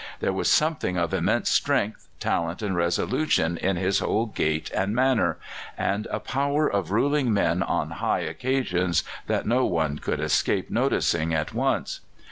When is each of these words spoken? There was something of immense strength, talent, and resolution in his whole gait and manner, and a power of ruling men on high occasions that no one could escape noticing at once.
There 0.19 0.33
was 0.33 0.49
something 0.49 0.97
of 0.97 1.13
immense 1.13 1.51
strength, 1.51 2.07
talent, 2.19 2.63
and 2.63 2.75
resolution 2.75 3.55
in 3.57 3.75
his 3.75 3.99
whole 3.99 4.25
gait 4.25 4.71
and 4.71 4.95
manner, 4.95 5.37
and 5.77 6.07
a 6.09 6.19
power 6.19 6.67
of 6.67 6.89
ruling 6.89 7.31
men 7.31 7.61
on 7.61 7.91
high 7.91 8.21
occasions 8.21 9.03
that 9.27 9.45
no 9.45 9.63
one 9.65 9.99
could 9.99 10.19
escape 10.19 10.71
noticing 10.71 11.35
at 11.35 11.53
once. 11.53 11.99